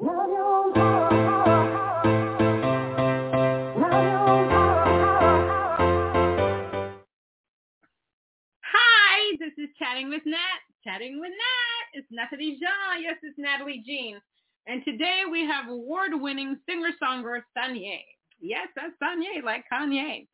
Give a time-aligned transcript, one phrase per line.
[0.00, 0.06] Hi,
[9.40, 10.38] this is Chatting with Nat.
[10.84, 11.88] Chatting with Nat.
[11.94, 13.02] It's Natalie Jean.
[13.02, 14.20] Yes, it's Natalie Jean.
[14.68, 17.98] And today we have award-winning singer-songwriter Sanye.
[18.40, 20.28] Yes, that's Sanye, like Kanye.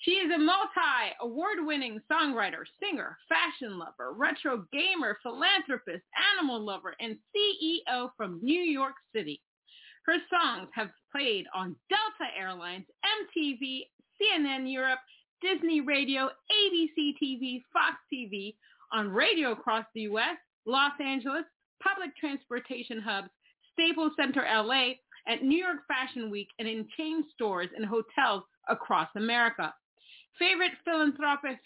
[0.00, 8.10] She is a multi-award-winning songwriter, singer, fashion lover, retro gamer, philanthropist, animal lover, and CEO
[8.16, 9.42] from New York City.
[10.06, 13.82] Her songs have played on Delta Airlines, MTV,
[14.20, 15.00] CNN Europe,
[15.42, 18.54] Disney Radio, ABC TV, Fox TV,
[18.92, 21.44] on radio across the U.S., Los Angeles,
[21.82, 23.28] public transportation hubs,
[23.74, 24.92] Staples Center LA,
[25.28, 29.74] at New York Fashion Week, and in chain stores and hotels across America.
[30.38, 31.58] Favorite philanthropic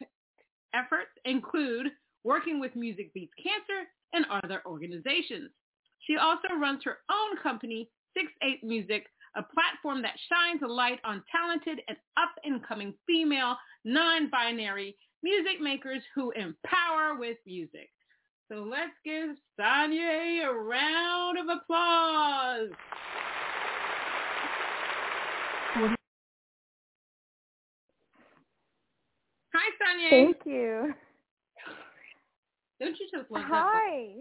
[0.75, 1.87] efforts include
[2.25, 5.51] working with Music Beats Cancer and other organizations.
[6.01, 9.07] She also runs her own company, 6-8 Music,
[9.37, 16.31] a platform that shines a light on talented and up-and-coming female, non-binary music makers who
[16.33, 17.91] empower with music.
[18.51, 22.71] So let's give Sanye a round of applause.
[29.95, 30.11] Hi, Sanye.
[30.11, 30.95] Thank you.
[32.81, 34.15] Don't you just love Hi.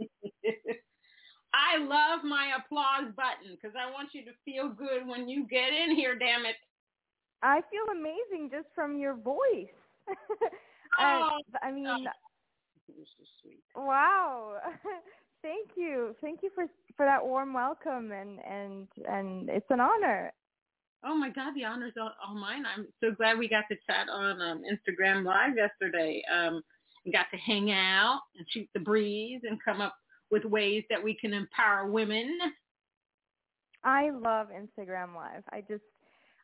[1.54, 5.72] I love my applause button because I want you to feel good when you get
[5.72, 6.56] in here, damn it.
[7.42, 9.38] I feel amazing just from your voice.
[10.96, 11.98] Oh, uh, I mean, oh.
[12.86, 13.64] You're so sweet.
[13.74, 14.58] wow.
[15.42, 16.14] Thank you.
[16.20, 16.66] Thank you for
[16.96, 20.32] for that warm welcome and and and it's an honor.
[21.04, 22.64] Oh my God, the honor's all, all mine.
[22.66, 26.22] I'm so glad we got to chat on um, Instagram Live yesterday.
[26.32, 26.62] Um,
[27.04, 29.94] we got to hang out and shoot the breeze and come up
[30.30, 32.38] with ways that we can empower women.
[33.84, 35.42] I love Instagram Live.
[35.52, 35.82] I just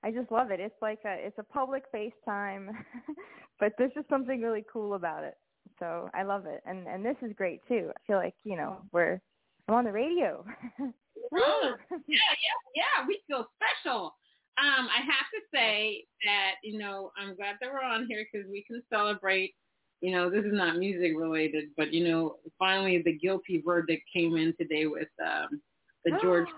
[0.02, 0.60] I just love it.
[0.60, 2.68] It's like a it's a public FaceTime,
[3.60, 5.34] but there's just something really cool about it.
[5.78, 7.90] So I love it, and and this is great too.
[7.90, 9.20] I feel like you know we're
[9.68, 10.44] I'm on the radio.
[11.32, 13.06] Oh, yeah, yeah, yeah.
[13.06, 14.14] We feel special.
[14.60, 18.48] Um, I have to say that you know I'm glad that we're on here because
[18.50, 19.54] we can celebrate.
[20.00, 24.36] You know, this is not music related, but you know, finally the guilty verdict came
[24.36, 25.60] in today with um,
[26.04, 26.48] the George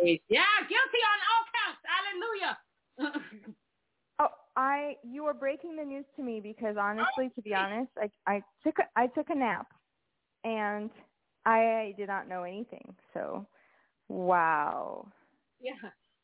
[0.00, 0.20] case.
[0.28, 1.82] Yeah, guilty on all counts.
[2.98, 3.54] Hallelujah.
[4.18, 8.10] Oh, I you are breaking the news to me because honestly, to be honest, I
[8.26, 9.66] I took a, I took a nap,
[10.44, 10.90] and
[11.46, 12.94] I did not know anything.
[13.14, 13.46] So,
[14.08, 15.08] wow.
[15.60, 15.72] yeah,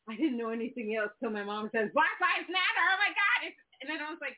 [0.09, 2.83] I didn't know anything else till my mom says Black Lives Matter.
[2.89, 3.47] Oh my God!
[3.47, 4.35] It's, and then I was like,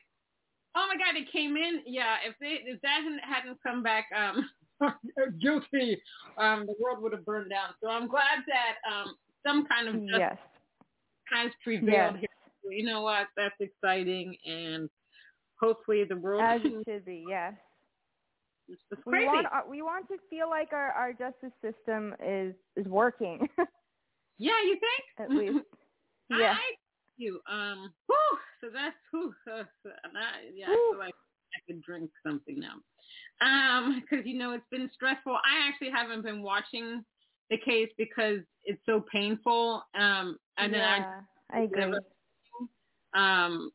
[0.76, 1.80] oh my God, it came in.
[1.86, 4.48] Yeah, if they if that hadn't, hadn't come back um
[5.40, 6.00] guilty,
[6.38, 7.74] um the world would have burned down.
[7.82, 9.14] So I'm glad that um
[9.46, 10.36] some kind of justice Yes.
[11.32, 12.28] has prevailed Yes.
[12.62, 12.72] here.
[12.72, 13.26] You know what?
[13.36, 14.88] That's exciting, and
[15.60, 17.24] hopefully the world As it should be.
[17.28, 17.54] Yes.
[19.06, 23.48] We want we want to feel like our our justice system is is working
[24.38, 25.30] yeah, you think?
[25.30, 25.64] at least.
[26.30, 26.54] Yeah.
[26.54, 26.60] I
[27.16, 27.40] you.
[27.50, 27.92] Um.
[28.06, 29.64] Whew, so that's whew, uh,
[30.54, 30.66] yeah.
[30.66, 30.90] I Whew.
[30.92, 31.14] feel like
[31.54, 32.76] I could drink something now.
[33.40, 35.32] Um, because you know it's been stressful.
[35.32, 37.04] I actually haven't been watching
[37.50, 39.82] the case because it's so painful.
[39.94, 41.20] Um, and then yeah,
[41.50, 41.80] I agree.
[41.80, 42.00] never-
[43.14, 43.70] um,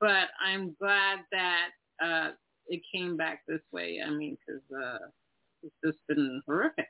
[0.00, 1.70] but I'm glad that
[2.02, 2.30] uh
[2.68, 4.00] it came back this way.
[4.04, 5.06] I mean, because uh,
[5.62, 6.88] it's just been horrific,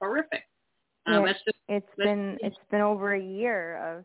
[0.00, 0.42] horrific.
[1.06, 1.32] Uh, Yeah.
[1.32, 4.04] just It's been it's been over a year of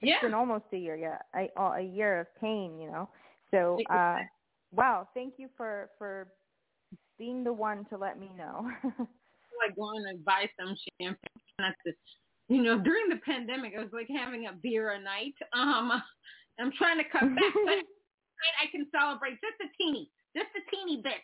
[0.00, 0.20] it's yeah.
[0.20, 3.08] been almost a year, yeah, a, a year of pain, you know.
[3.50, 4.18] So, uh,
[4.70, 6.28] wow, thank you for for
[7.18, 8.70] being the one to let me know.
[8.84, 11.18] like going and buy some champagne.
[11.58, 11.92] Not to,
[12.48, 15.34] you know, during the pandemic, I was like having a beer a night.
[15.52, 16.02] Um,
[16.60, 17.74] I'm trying to cut back, but
[18.62, 21.22] I can celebrate just a teeny, just a teeny bit.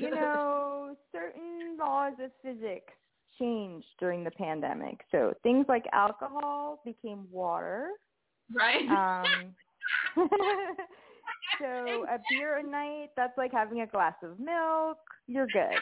[0.00, 2.92] you know, certain laws of physics
[3.38, 5.00] changed during the pandemic.
[5.10, 7.90] So things like alcohol became water.
[8.54, 8.88] right?
[8.88, 9.54] Um,
[11.60, 14.98] so a beer a night, that's like having a glass of milk.
[15.26, 15.78] You're good.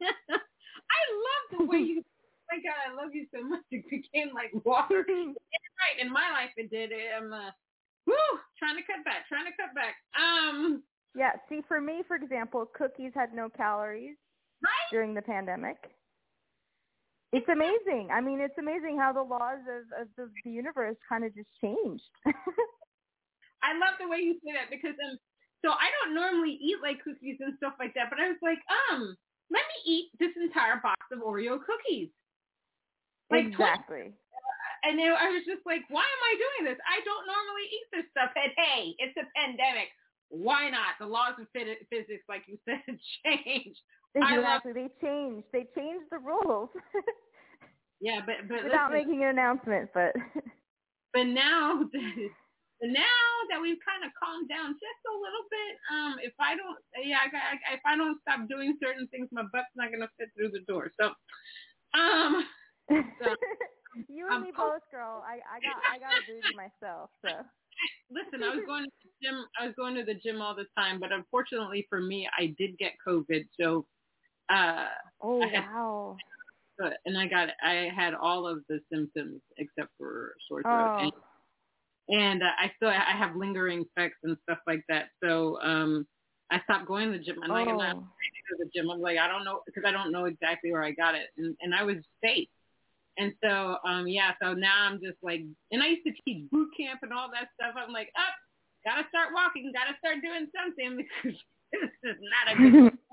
[0.02, 2.02] I love the way you.
[2.50, 3.62] My God, I love you so much.
[3.70, 5.04] It became like water.
[5.08, 6.90] right in my life, it did.
[6.92, 7.50] I'm uh,
[8.06, 8.14] woo
[8.58, 9.96] trying to cut back, trying to cut back.
[10.18, 10.82] Um.
[11.14, 11.32] Yeah.
[11.48, 14.16] See, for me, for example, cookies had no calories
[14.62, 14.90] right?
[14.90, 15.76] during the pandemic.
[17.32, 18.12] It's amazing.
[18.12, 21.48] I mean, it's amazing how the laws of, of the, the universe kind of just
[21.64, 22.04] changed.
[23.64, 25.16] I love the way you say that because um,
[25.64, 28.58] so I don't normally eat like cookies and stuff like that, but I was like,
[28.90, 29.16] um,
[29.48, 32.10] let me eat this entire box of Oreo cookies.
[33.30, 34.12] Like exactly.
[34.12, 34.22] 20,
[34.82, 36.80] and then I was just like, why am I doing this?
[36.82, 38.34] I don't normally eat this stuff.
[38.34, 39.94] And hey, it's a pandemic.
[40.28, 40.98] Why not?
[40.98, 42.82] The laws of physics, like you said,
[43.22, 43.78] change.
[44.14, 44.72] Exactly.
[44.72, 45.46] They changed.
[45.52, 46.68] They changed the rules.
[48.00, 50.12] yeah, but but without listen, making an announcement, but
[51.14, 51.80] but now
[52.82, 56.76] now that we've kind of calmed down just a little bit, um, if I don't,
[57.00, 60.28] yeah, I, I, if I don't stop doing certain things, my butt's not gonna fit
[60.36, 60.92] through the door.
[61.00, 61.16] So,
[61.96, 62.44] um,
[62.90, 63.32] so,
[64.08, 65.24] you and me both, girl.
[65.24, 67.32] I I got I got a booty myself, so.
[68.10, 69.46] Listen, I was going to the gym.
[69.58, 72.76] I was going to the gym all the time, but unfortunately for me, I did
[72.78, 73.48] get COVID.
[73.58, 73.86] So
[74.48, 74.86] uh,
[75.20, 76.16] oh had, wow!
[77.04, 80.98] And I got I had all of the symptoms except for sore throat, oh.
[80.98, 81.12] and,
[82.08, 85.10] and uh, I still I have lingering effects and stuff like that.
[85.22, 86.06] So um,
[86.50, 87.36] I stopped going to the gym.
[87.42, 87.54] I'm oh.
[87.54, 88.90] like I'm not going to the gym.
[88.90, 91.56] I'm like I don't know because I don't know exactly where I got it, and
[91.60, 92.48] and I was safe.
[93.18, 96.70] And so, um, yeah, so now I'm just like, and I used to teach boot
[96.74, 97.76] camp and all that stuff.
[97.76, 101.38] I'm like, up, oh, gotta start walking, gotta start doing something because
[101.72, 102.98] this is not a good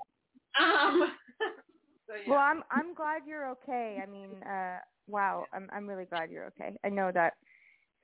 [0.58, 1.12] Um,
[2.06, 2.30] so, yeah.
[2.30, 4.00] Well, I'm I'm glad you're okay.
[4.02, 6.76] I mean, uh, wow, I'm I'm really glad you're okay.
[6.84, 7.34] I know that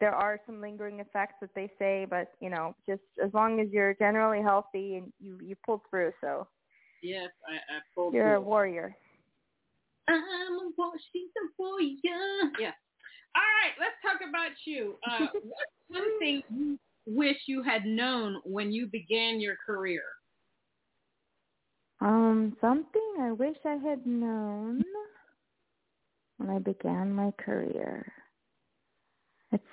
[0.00, 3.69] there are some lingering effects that they say, but you know, just as long as
[3.70, 6.46] you're generally healthy and you you pulled through, so
[7.02, 8.14] yes, I, I pulled.
[8.14, 8.37] You're through.
[8.37, 8.96] a warrior.
[10.08, 11.00] I'm a warrior.
[11.12, 12.52] She's a warrior.
[12.60, 12.72] Yeah.
[13.37, 14.96] All right, let's talk about you.
[15.08, 20.02] Uh, what's one thing you wish you had known when you began your career?
[22.00, 24.82] Um, something I wish I had known
[26.37, 28.12] when I began my career.
[29.52, 29.64] It's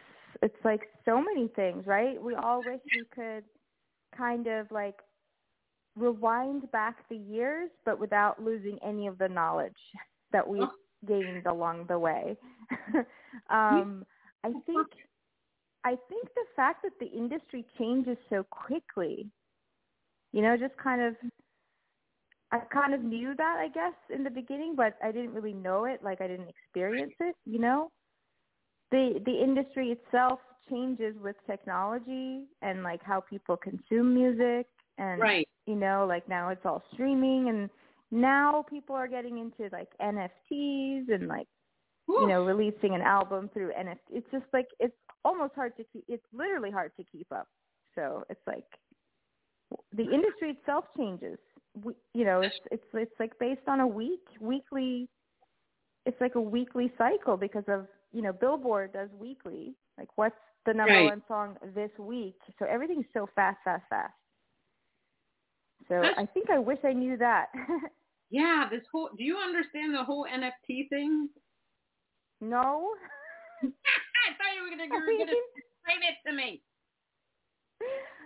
[0.41, 2.21] it's like so many things, right?
[2.21, 3.43] We all wish we could
[4.17, 4.95] kind of like
[5.95, 9.71] rewind back the years but without losing any of the knowledge
[10.31, 10.63] that we've
[11.07, 12.37] gained along the way.
[13.49, 14.05] um
[14.43, 14.87] I think
[15.83, 19.29] I think the fact that the industry changes so quickly,
[20.31, 21.15] you know, just kind of
[22.53, 25.85] I kind of knew that, I guess, in the beginning, but I didn't really know
[25.85, 26.03] it.
[26.03, 27.91] Like I didn't experience it, you know.
[28.91, 30.39] The the industry itself
[30.69, 34.67] changes with technology and like how people consume music
[34.99, 35.49] and right.
[35.65, 37.71] you know, like now it's all streaming and
[38.11, 41.47] now people are getting into like NFTs and like
[42.07, 42.19] Ooh.
[42.21, 43.97] you know, releasing an album through NFT.
[44.11, 44.93] It's just like it's
[45.25, 47.47] almost hard to keep it's literally hard to keep up.
[47.95, 48.65] So, it's like
[49.91, 51.39] the industry itself changes
[52.13, 55.09] you know, it's it's it's like based on a week weekly.
[56.05, 59.75] It's like a weekly cycle because of you know Billboard does weekly.
[59.97, 60.35] Like what's
[60.65, 61.09] the number right.
[61.09, 62.35] one song this week?
[62.59, 64.13] So everything's so fast, fast, fast.
[65.87, 67.47] So I think I wish I knew that.
[68.29, 69.09] yeah, this whole.
[69.17, 71.29] Do you understand the whole NFT thing?
[72.41, 72.91] No.
[73.63, 76.61] I thought you were were gonna explain it to me.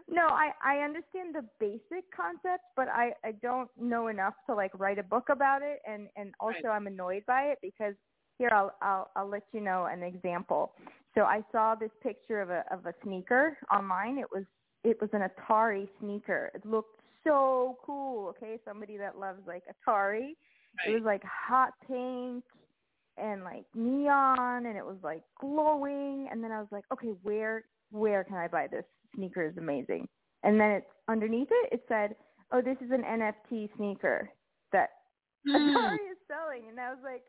[0.09, 4.71] No, I I understand the basic concept, but I I don't know enough to like
[4.79, 6.75] write a book about it, and and also right.
[6.75, 7.93] I'm annoyed by it because
[8.37, 10.71] here I'll I'll I'll let you know an example.
[11.15, 14.17] So I saw this picture of a of a sneaker online.
[14.17, 14.45] It was
[14.83, 16.51] it was an Atari sneaker.
[16.55, 18.29] It looked so cool.
[18.29, 20.35] Okay, somebody that loves like Atari.
[20.77, 20.89] Right.
[20.89, 22.45] It was like hot pink
[23.17, 26.29] and like neon, and it was like glowing.
[26.31, 28.85] And then I was like, okay, where where can I buy this?
[29.17, 30.07] Sneaker is amazing.
[30.43, 32.15] And then it's underneath it, it said,
[32.51, 34.29] oh, this is an NFT sneaker
[34.71, 34.89] that
[35.47, 35.55] mm.
[35.55, 36.69] Atari is selling.
[36.69, 37.23] And I was like,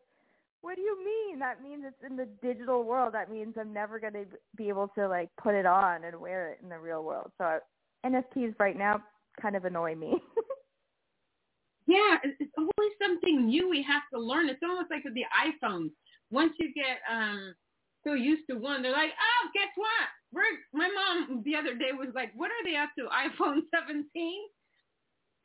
[0.60, 1.38] what do you mean?
[1.38, 3.14] That means it's in the digital world.
[3.14, 4.24] That means I'm never going to
[4.56, 7.30] be able to like put it on and wear it in the real world.
[7.38, 7.58] So I,
[8.06, 9.02] NFTs right now
[9.40, 10.14] kind of annoy me.
[11.86, 14.48] yeah, it's always something new we have to learn.
[14.48, 15.90] It's almost like with the iPhones.
[16.30, 17.54] Once you get um
[18.04, 20.08] so used to one, they're like, oh, guess what?
[20.32, 23.08] We're, my mom the other day was like, what are they up to?
[23.08, 24.04] iPhone 17?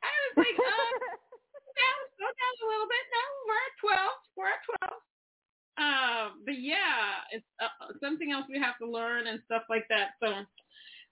[0.04, 0.90] I was like, uh,
[1.80, 3.04] down, go down a little bit.
[3.08, 4.36] No, we're at 12.
[4.36, 5.04] We're at 12.
[5.74, 10.14] Uh, but yeah, it's uh, something else we have to learn and stuff like that.
[10.22, 10.44] So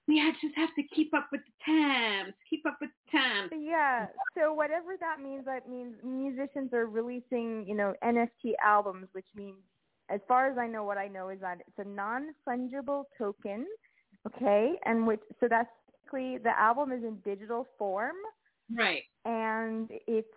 [0.09, 3.49] we yeah, just have to keep up with the times, keep up with the time.
[3.57, 4.07] Yeah.
[4.37, 9.59] So whatever that means, that means musicians are releasing, you know, NFT albums, which means,
[10.13, 13.67] as far as I know, what I know is that it's a non-fungible token.
[14.27, 15.69] Okay, and which so that's
[16.13, 18.15] basically the album is in digital form.
[18.75, 19.03] Right.
[19.25, 20.29] And it's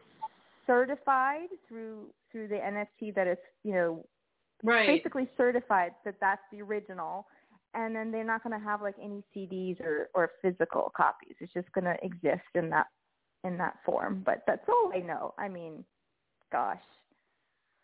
[0.67, 4.05] certified through through the NFT that it's you know
[4.63, 4.87] right.
[4.87, 7.27] basically certified that that's the original
[7.75, 11.35] and then they're not going to have like any CDs or or physical copies.
[11.39, 12.87] It's just going to exist in that
[13.43, 14.23] in that form.
[14.25, 15.33] But that's all I know.
[15.37, 15.83] I mean,
[16.51, 16.81] gosh,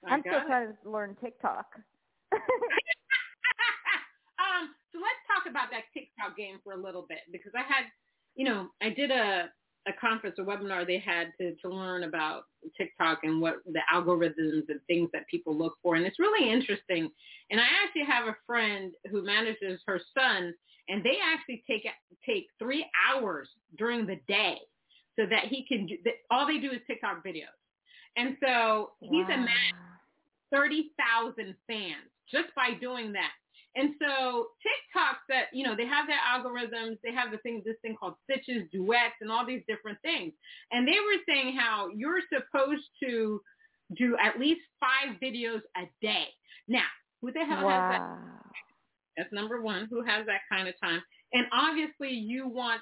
[0.05, 0.48] I I'm still it.
[0.48, 1.65] trying to learn TikTok.
[2.34, 2.39] um,
[4.91, 7.86] so let's talk about that TikTok game for a little bit because I had,
[8.36, 9.50] you know, I did a
[9.88, 12.43] a conference, a webinar they had to to learn about
[12.77, 17.10] TikTok and what the algorithms and things that people look for, and it's really interesting.
[17.50, 20.53] And I actually have a friend who manages her son,
[20.88, 21.86] and they actually take
[22.25, 24.58] take three hours during the day
[25.17, 25.98] so that he can do.
[26.29, 27.58] All they do is TikTok videos,
[28.17, 29.90] and so he's a man.
[30.51, 33.31] 30,000 fans just by doing that.
[33.75, 37.77] And so TikTok that, you know, they have their algorithms, they have the thing, this
[37.81, 40.34] thing called stitches, duets, and all these different things.
[40.72, 43.41] And they were saying how you're supposed to
[43.98, 46.25] do at least five videos a day.
[46.67, 46.88] Now,
[47.22, 48.01] who the hell has that?
[49.17, 49.88] That's number one.
[49.89, 51.01] Who has that kind of time?
[51.34, 52.81] And obviously you want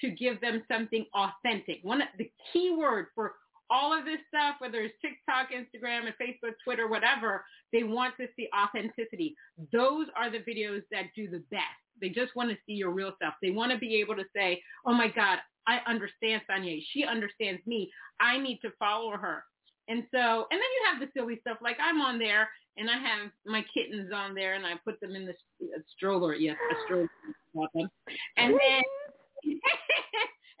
[0.00, 1.78] to give them something authentic.
[1.82, 3.34] One of the key word for
[3.70, 8.26] all of this stuff, whether it's TikTok, Instagram, and Facebook, Twitter, whatever, they want to
[8.36, 9.34] see authenticity.
[9.72, 11.62] Those are the videos that do the best.
[12.00, 13.34] They just want to see your real self.
[13.42, 16.80] They want to be able to say, oh my God, I understand Sonia.
[16.92, 17.90] She understands me.
[18.20, 19.44] I need to follow her.
[19.88, 22.94] And so, and then you have the silly stuff like I'm on there and I
[22.94, 25.34] have my kittens on there and I put them in the
[25.96, 26.34] stroller.
[26.34, 27.88] Yes, a stroller.
[28.36, 28.82] And then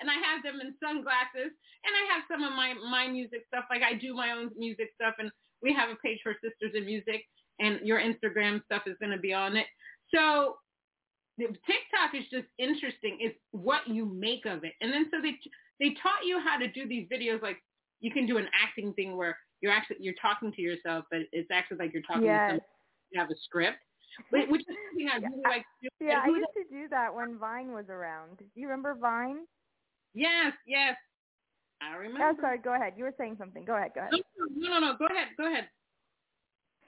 [0.00, 3.64] and I have them in sunglasses and I have some of my my music stuff
[3.70, 5.30] like I do my own music stuff and
[5.62, 7.24] we have a page for Sisters in Music
[7.58, 9.66] and your Instagram stuff is going to be on it.
[10.14, 10.56] So
[11.38, 13.18] TikTok is just interesting.
[13.20, 14.72] It's what you make of it.
[14.80, 15.36] And then so they
[15.80, 17.58] they taught you how to do these videos like
[18.00, 21.48] you can do an acting thing where you're actually you're talking to yourself but it's
[21.50, 22.60] actually like you're talking to someone
[23.10, 23.78] you have a script.
[24.30, 26.06] But, which is something I really like to do.
[26.06, 28.38] Yeah, I used to do that when Vine was around.
[28.38, 29.44] Do you remember Vine?
[30.16, 30.96] Yes, yes.
[31.82, 32.24] I remember.
[32.24, 32.58] Oh, sorry.
[32.58, 32.94] Go ahead.
[32.96, 33.64] You were saying something.
[33.66, 33.90] Go ahead.
[33.94, 34.12] Go ahead.
[34.12, 34.96] No, no, no, no.
[34.98, 35.28] Go ahead.
[35.36, 35.68] Go ahead.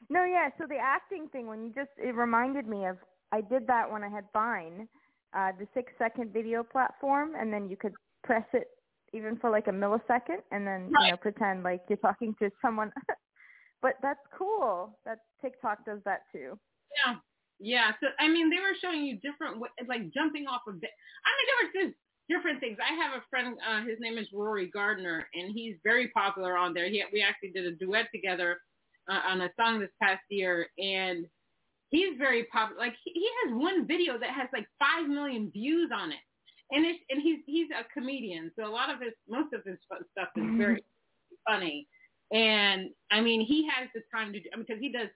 [0.09, 0.49] No, yeah.
[0.57, 2.97] So the acting thing, when you just, it reminded me of,
[3.31, 4.89] I did that when I had Vine,
[5.37, 7.93] uh, the six second video platform, and then you could
[8.25, 8.69] press it
[9.13, 12.91] even for like a millisecond, and then you know pretend like you're talking to someone.
[13.83, 14.99] but that's cool.
[15.05, 16.59] That TikTok does that too.
[17.05, 17.17] Yeah.
[17.61, 17.91] Yeah.
[18.01, 20.91] So, I mean, they were showing you different, like jumping off of it.
[21.25, 22.79] I mean, there was just different things.
[22.81, 26.75] I have a friend, uh, his name is Rory Gardner, and he's very popular on
[26.75, 26.89] there.
[26.89, 28.59] He, we actually did a duet together
[29.11, 31.27] uh, on a song this past year, and
[31.91, 32.81] he's very popular.
[32.81, 36.19] Like, he, he has one video that has like 5 million views on it.
[36.71, 38.51] And it's, and he's, he's a comedian.
[38.59, 40.85] So a lot of his, most of his stuff is very
[41.49, 41.89] funny.
[42.31, 45.09] And I mean, he has the time to do, I mean, because he does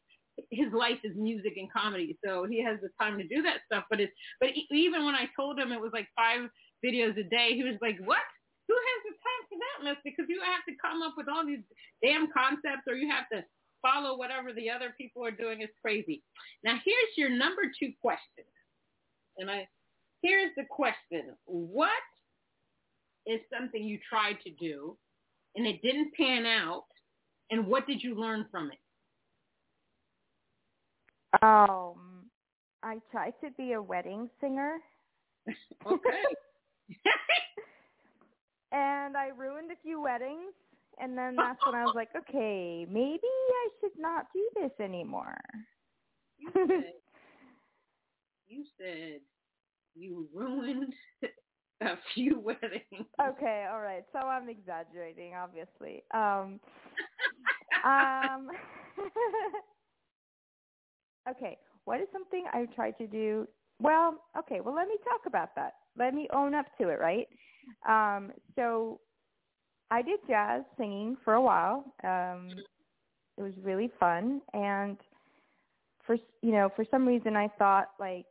[0.51, 3.85] his life is music and comedy, so he has the time to do that stuff.
[3.91, 6.49] But it's but even when I told him it was like five
[6.85, 8.23] videos a day, he was like, "What?
[8.69, 10.03] Who has the time for that mess?
[10.05, 11.65] Because you have to come up with all these
[12.03, 13.45] damn concepts, or you have to
[13.81, 15.61] follow whatever the other people are doing.
[15.61, 16.23] It's crazy."
[16.65, 18.45] Now here's your number two question,
[19.39, 19.69] and I
[20.23, 21.91] here's the question: What
[23.27, 24.97] is something you tried to do
[25.57, 26.85] and it didn't pan out,
[27.51, 28.79] and what did you learn from it?
[31.43, 32.27] Um,
[32.83, 34.79] I tried to be a wedding singer,
[35.87, 36.11] Okay.
[38.73, 40.53] and I ruined a few weddings.
[41.01, 45.41] And then that's when I was like, okay, maybe I should not do this anymore.
[46.39, 46.93] You said,
[48.47, 49.21] you said
[49.95, 50.93] you ruined
[51.81, 53.07] a few weddings.
[53.21, 54.05] Okay, all right.
[54.13, 56.03] So I'm exaggerating, obviously.
[56.13, 56.61] Um,
[57.85, 58.49] um,
[61.31, 63.49] okay, what is something I tried to do?
[63.81, 65.75] Well, okay, well, let me talk about that.
[65.99, 67.29] Let me own up to it, right?
[67.89, 69.01] Um, so
[69.91, 71.85] I did jazz singing for a while.
[72.05, 72.63] Um,
[73.39, 74.97] it was really fun, and
[76.07, 78.27] for you know, for some reason, I thought like,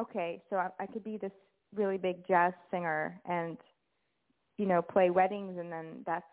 [0.00, 1.32] okay, so I, I could be this
[1.74, 3.58] really big jazz singer and
[4.58, 6.24] you know play weddings and then that's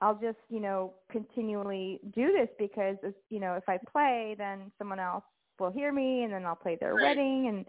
[0.00, 2.96] I'll just you know continually do this because
[3.28, 5.24] you know if I play then someone else
[5.58, 7.02] will hear me and then I'll play their Right.
[7.02, 7.66] wedding and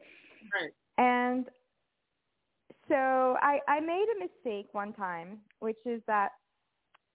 [0.54, 0.72] Right.
[0.98, 1.46] and
[2.92, 6.32] so I I made a mistake one time, which is that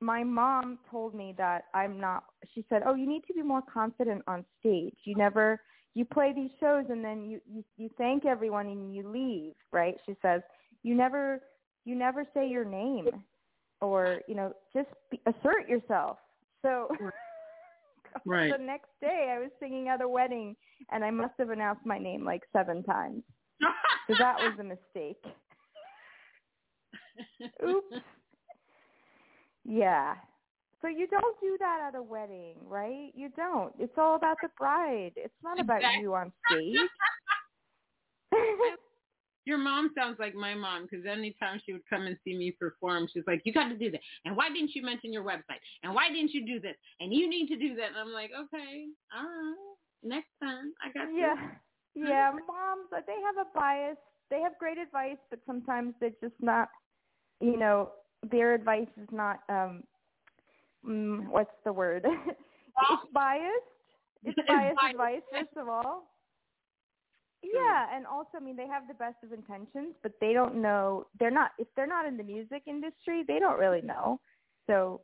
[0.01, 2.25] my mom told me that I'm not.
[2.55, 4.97] She said, "Oh, you need to be more confident on stage.
[5.05, 5.61] You never
[5.95, 9.97] you play these shows and then you you, you thank everyone and you leave, right?"
[10.07, 10.41] She says,
[10.83, 11.43] "You never
[11.85, 13.09] you never say your name
[13.81, 16.19] or, you know, just be, assert yourself."
[16.63, 16.89] So
[18.27, 18.51] right.
[18.51, 20.57] the next day I was singing at a wedding
[20.91, 23.23] and I must have announced my name like 7 times.
[24.09, 25.23] so that was a mistake.
[27.67, 28.03] Oops.
[29.65, 30.15] Yeah.
[30.83, 33.11] So you don't do that at a wedding, right?
[33.15, 33.73] You don't.
[33.79, 35.13] It's all about the bride.
[35.17, 36.03] It's not about Exactly.
[36.03, 36.77] you on stage.
[39.47, 43.09] Your mom sounds like my mom because anytime she would come and see me perform,
[43.13, 45.63] she's like, "You got to do that." And why didn't you mention your website?
[45.85, 46.75] And why didn't you do this?
[46.99, 47.91] And you need to do that.
[47.91, 51.37] And I'm like, "Okay, all right, next time I got you." yeah.
[51.95, 53.97] Yeah, moms, uh, they have a bias.
[54.31, 56.69] They have great advice, but sometimes they're just not,
[57.41, 57.91] you know,
[58.31, 59.85] their advice is not um
[60.87, 62.05] mm, what's the word?
[62.31, 63.53] it's biased.
[64.25, 64.79] It's biased.
[64.91, 66.05] advice, first of all.
[67.43, 71.07] Yeah, and also, I mean, they have the best of intentions, but they don't know.
[71.21, 74.19] They're not if they're not in the music industry, they don't really know.
[74.67, 75.03] So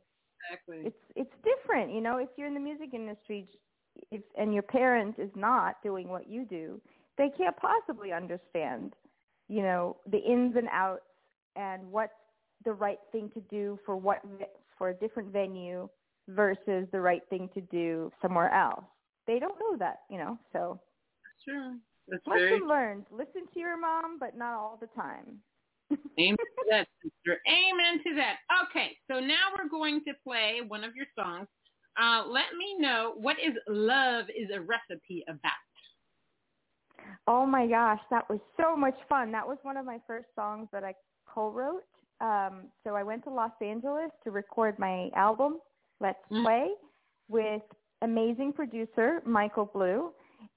[0.49, 0.87] Exactly.
[0.87, 2.17] it's it's different, you know.
[2.17, 3.47] If you're in the music industry,
[4.11, 6.81] if and your parent is not doing what you do,
[7.17, 8.93] they can't possibly understand,
[9.47, 11.01] you know, the ins and outs
[11.55, 12.11] and what's
[12.65, 14.21] the right thing to do for what
[14.77, 15.89] for a different venue
[16.29, 18.83] versus the right thing to do somewhere else.
[19.27, 20.37] They don't know that, you know.
[20.51, 20.79] So
[21.45, 21.75] Sure.
[22.07, 23.05] That's very lesson learned.
[23.11, 25.39] Listen to your mom, but not all the time.
[26.19, 27.39] amen to that, sister.
[27.47, 28.37] Amen to that.
[28.65, 31.47] Okay, so now we're going to play one of your songs.
[32.01, 35.51] Uh, let me know what is love is a recipe about.
[37.27, 39.31] Oh my gosh, that was so much fun.
[39.31, 40.93] That was one of my first songs that I
[41.27, 41.83] co-wrote.
[42.21, 45.59] Um, so I went to Los Angeles to record my album,
[45.99, 46.43] Let's Mm.
[46.43, 46.73] Play,
[47.29, 47.61] with
[48.01, 50.13] amazing producer Michael Blue.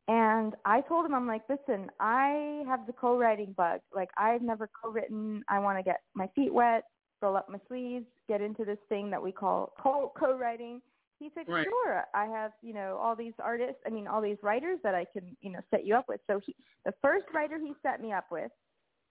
[0.08, 3.80] And I told him, I'm like, listen, I have the co-writing bug.
[3.94, 5.42] Like, I've never co-written.
[5.48, 6.84] I want to get my feet wet,
[7.22, 10.80] roll up my sleeves, get into this thing that we call co- co-writing.
[11.18, 11.64] He said, Right.
[11.64, 12.04] sure.
[12.14, 15.36] I have, you know, all these artists, I mean, all these writers that I can,
[15.40, 16.20] you know, set you up with.
[16.26, 18.50] So he, the first writer he set me up with,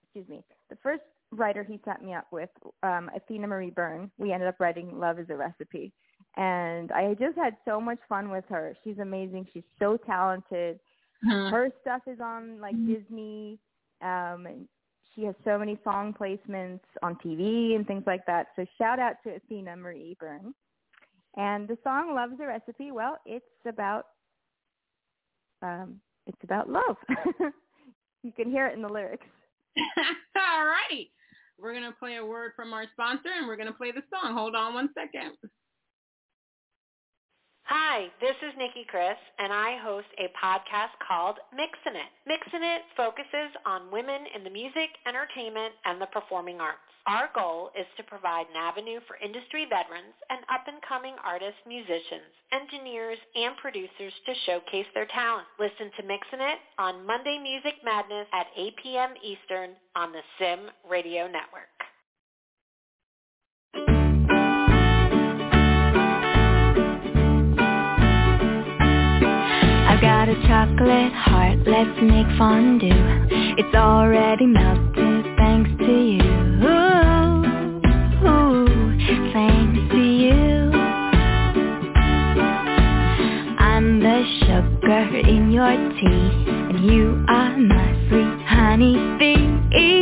[0.04, 2.50] excuse me, the first writer he set me up with,
[2.82, 5.92] um, Athena Marie Byrne, we ended up writing Love is a Recipe.
[6.36, 8.74] And I just had so much fun with her.
[8.84, 9.46] She's amazing.
[9.52, 10.78] She's so talented.
[11.24, 11.50] Mhm.
[11.50, 13.58] Her stuff is on like Disney.
[14.02, 14.68] Um, and
[15.14, 18.48] she has so many song placements on TV and things like that.
[18.54, 20.54] So shout out to Athena Marie Byrne.
[21.36, 24.06] And the song "Love's a Recipe," well, it's about
[25.62, 26.96] um, it's about love.
[28.22, 29.26] you can hear it in the lyrics.
[30.36, 31.10] All righty.
[31.58, 34.02] We're going to play a word from our sponsor and we're going to play the
[34.12, 34.34] song.
[34.34, 35.36] Hold on one second.
[37.66, 42.10] Hi, this is Nikki Chris, and I host a podcast called Mixin' It.
[42.22, 46.78] Mixin' It focuses on women in the music, entertainment, and the performing arts.
[47.10, 53.18] Our goal is to provide an avenue for industry veterans and up-and-coming artists, musicians, engineers,
[53.34, 55.50] and producers to showcase their talent.
[55.58, 59.10] Listen to Mixin' It on Monday Music Madness at 8 p.m.
[59.26, 61.75] Eastern on the Sim Radio Network.
[70.26, 72.88] Got a chocolate heart, let's make fondue.
[73.58, 76.22] It's already melted thanks to you.
[76.64, 77.44] Ooh,
[78.26, 78.98] ooh,
[79.32, 80.72] thanks to you.
[83.58, 89.95] I'm the sugar in your tea, and you are my sweet honey bee.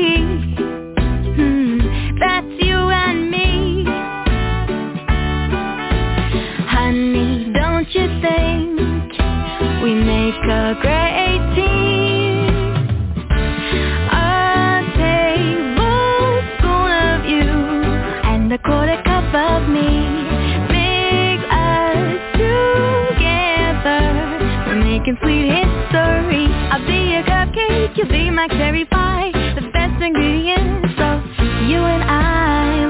[28.35, 28.49] My.
[29.55, 31.23] The best ingredients of
[31.69, 32.87] you and I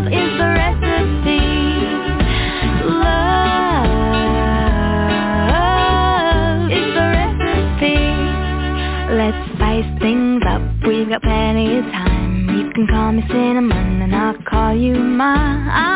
[0.00, 1.44] love is the recipe.
[2.88, 3.12] Love
[6.72, 8.00] is the recipe.
[9.20, 10.62] Let's spice things up.
[10.86, 12.48] We've got plenty of time.
[12.56, 15.95] You can call me cinnamon and I'll call you mine.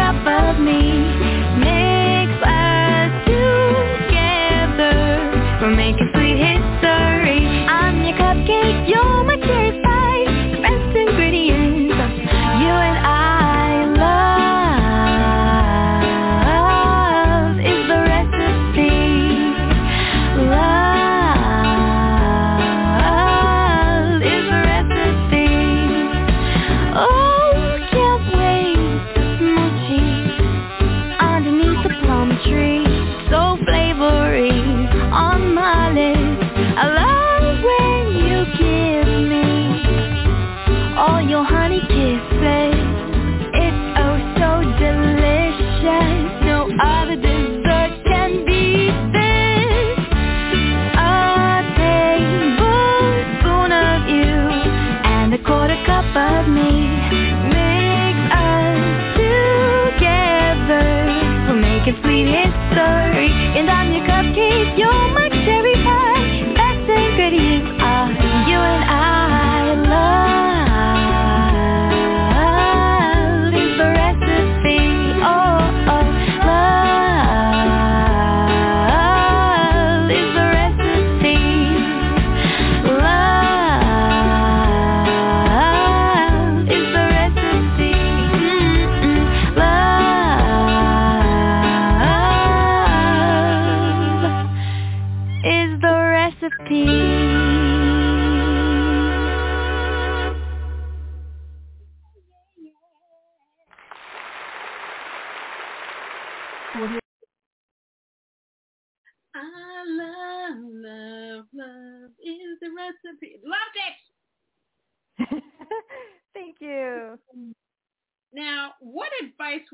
[64.77, 65.20] 有吗？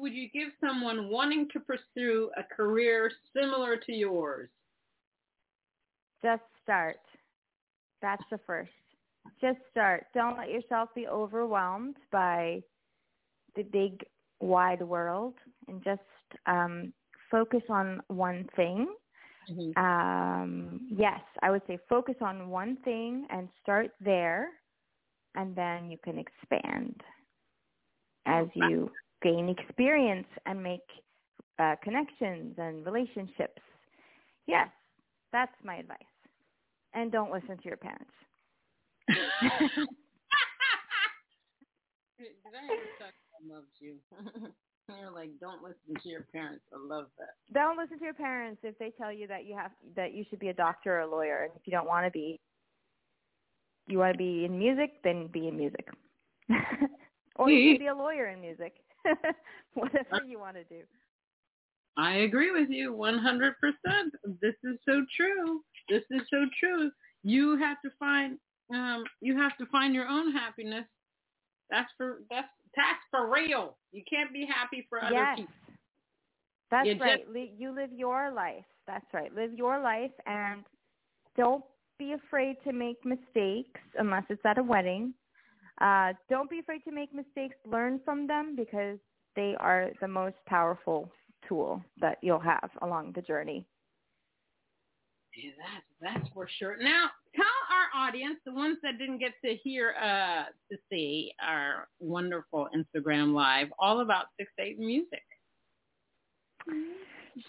[0.08, 4.48] Would you give someone wanting to pursue a career similar to yours?
[6.24, 7.02] Just start.
[8.02, 8.72] That's the first.
[9.42, 10.06] Just start.
[10.14, 12.62] Don't let yourself be overwhelmed by
[13.58, 14.06] the big
[14.40, 15.34] wide world
[15.68, 16.00] and just
[16.46, 16.94] um,
[17.30, 18.88] focus on one thing.
[19.76, 24.48] Um, yes, I would say focus on one thing and start there,
[25.36, 26.96] and then you can expand
[28.26, 28.90] as you
[29.22, 30.86] gain experience and make
[31.60, 33.62] uh, connections and relationships.
[34.46, 34.70] Yes,
[35.32, 35.98] that's my advice.
[36.94, 38.12] And don't listen to your parents.
[39.08, 39.18] Did
[42.56, 43.96] I ever tell you I loved you?
[45.02, 46.64] You're like, don't listen to your parents.
[46.74, 47.36] I love that.
[47.54, 50.40] Don't listen to your parents if they tell you that you have that you should
[50.40, 52.40] be a doctor or a lawyer, and if you don't want to be,
[53.88, 55.90] you want to be in music, then be in music,
[57.36, 58.76] or you can be a lawyer in music.
[59.74, 60.82] Whatever you want to do.
[61.98, 63.54] I agree with you 100%.
[64.42, 65.62] This is so true.
[65.90, 66.92] This is so true.
[67.24, 68.38] You have to find
[68.74, 70.86] um you have to find your own happiness.
[71.70, 73.78] That's for that's that's for real.
[73.92, 75.54] You can't be happy for other yes, people.
[76.70, 77.30] that's You right.
[77.30, 78.66] Li- you live your life.
[78.86, 79.34] That's right.
[79.34, 80.64] Live your life, and
[81.36, 81.64] don't
[81.98, 85.14] be afraid to make mistakes unless it's at a wedding.
[85.82, 87.56] Uh, don't be afraid to make mistakes.
[87.66, 88.98] Learn from them because
[89.36, 91.12] they are the most powerful
[91.48, 93.66] tool that you'll have along the journey.
[95.36, 96.78] Yeah, that's that's for sure.
[96.82, 101.88] Now, tell our audience, the ones that didn't get to hear uh to see our
[102.00, 105.24] wonderful Instagram live, all about Six Eight Music.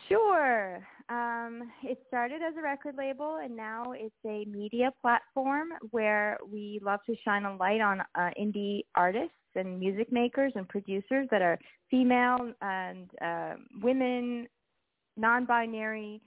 [0.08, 0.86] Sure.
[1.11, 6.81] Um, it started as a record label, and now it's a media platform where we
[6.83, 11.40] love to shine a light on uh, indie artists and music makers and producers that
[11.40, 11.59] are
[11.90, 14.47] female and uh, women,
[15.16, 16.21] non-binary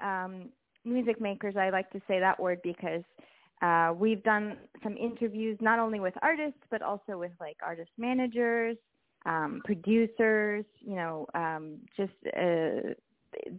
[0.00, 0.50] um,
[0.84, 1.56] music makers.
[1.56, 3.02] I like to say that word because
[3.60, 8.76] uh, we've done some interviews not only with artists but also with like artist managers,
[9.26, 10.64] um, producers.
[10.78, 12.94] You know, um, just uh,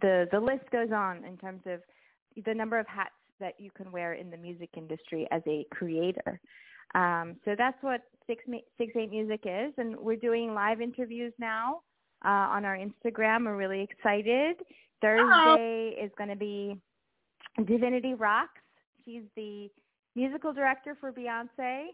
[0.00, 1.80] the the list goes on in terms of
[2.44, 6.40] the number of hats that you can wear in the music industry as a creator.
[6.94, 11.80] Um, so that's what Six Eight Music is, and we're doing live interviews now
[12.24, 13.44] uh, on our Instagram.
[13.44, 14.56] We're really excited.
[15.00, 16.76] Thursday is going to be
[17.66, 18.48] Divinity Roxx.
[19.04, 19.68] She's the
[20.14, 21.86] musical director for Beyonce.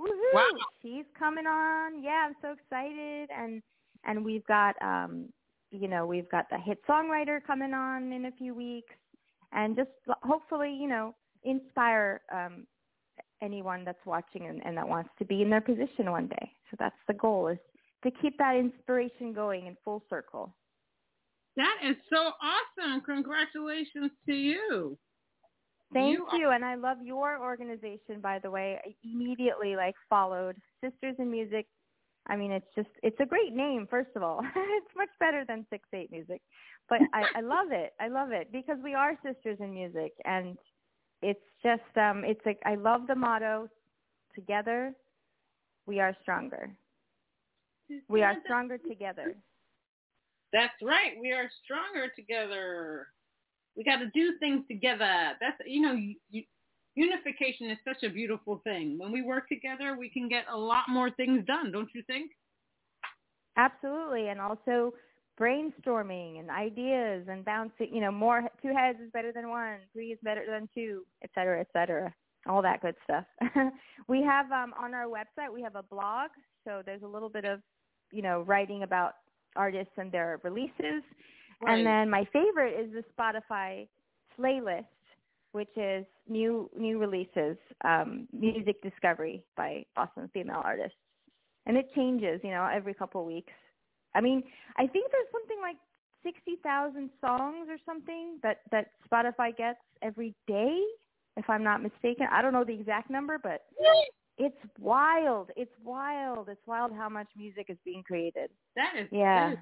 [0.00, 0.34] Woohoo!
[0.34, 0.48] Wow.
[0.82, 2.02] She's coming on.
[2.02, 3.28] Yeah, I'm so excited.
[3.36, 3.62] And
[4.04, 5.28] and we've got um
[5.70, 8.94] you know, we've got the hit songwriter coming on in a few weeks
[9.52, 9.90] and just
[10.22, 12.66] hopefully, you know, inspire um
[13.40, 16.52] anyone that's watching and, and that wants to be in their position one day.
[16.70, 17.58] So that's the goal is
[18.02, 20.54] to keep that inspiration going in full circle.
[21.56, 23.00] That is so awesome.
[23.02, 24.98] Congratulations to you.
[25.92, 28.20] Thank You you, are- and I love your organization.
[28.20, 31.66] By the way, I immediately like followed Sisters in Music.
[32.28, 33.86] I mean, it's just it's a great name.
[33.88, 36.40] First of all, it's much better than Six Eight Music,
[36.88, 37.94] but I, I love it.
[38.00, 40.58] I love it because we are sisters in music, and
[41.22, 43.68] it's just um, it's like I love the motto.
[44.34, 44.92] Together,
[45.86, 46.70] we are stronger.
[48.08, 49.34] We are stronger together.
[50.52, 51.12] That's right.
[51.20, 53.08] We are stronger together.
[53.76, 55.32] We got to do things together.
[55.40, 56.42] That's you know, you, you,
[56.98, 58.98] unification is such a beautiful thing.
[58.98, 62.32] When we work together, we can get a lot more things done, don't you think?
[63.56, 64.92] Absolutely, and also
[65.40, 67.88] brainstorming and ideas and bouncing.
[67.92, 71.30] You know, more two heads is better than one, three is better than two, et
[71.34, 72.12] cetera, et cetera.
[72.48, 73.24] All that good stuff.
[74.08, 76.30] we have um, on our website we have a blog,
[76.64, 77.60] so there's a little bit of
[78.10, 79.14] you know writing about
[79.54, 81.02] artists and their releases.
[81.60, 81.78] Right.
[81.78, 83.88] And then my favorite is the Spotify
[84.38, 84.86] playlist,
[85.52, 90.98] which is new new releases, um, music discovery by awesome female artists,
[91.66, 93.52] and it changes, you know, every couple of weeks.
[94.14, 94.42] I mean,
[94.76, 95.76] I think there's something like
[96.22, 100.82] sixty thousand songs or something that that Spotify gets every day,
[101.36, 102.26] if I'm not mistaken.
[102.30, 103.62] I don't know the exact number, but
[104.38, 105.50] it's wild.
[105.56, 106.48] It's wild.
[106.48, 108.50] It's wild how much music is being created.
[108.76, 109.50] that is Yeah.
[109.50, 109.58] that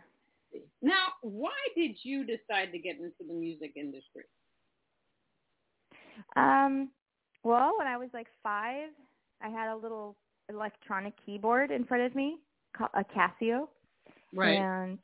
[0.53, 4.25] is- Now, why did you decide to get into the music industry?
[6.37, 6.91] Um,
[7.45, 8.91] well, when I was like five,
[9.43, 10.17] I had a little
[10.49, 12.39] electronic keyboard in front of me,
[12.95, 13.69] a Casio,
[14.35, 14.59] Right.
[14.59, 14.99] and